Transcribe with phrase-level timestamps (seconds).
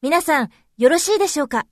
[0.00, 1.66] 皆さん、よろしいでしょうか？